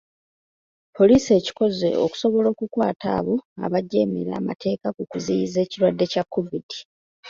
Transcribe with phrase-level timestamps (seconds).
[0.97, 6.67] Poliisi ekikoze okusobola okukwata abo abajeemera amateeka ku kuziyiza ekirwadde kya COVID.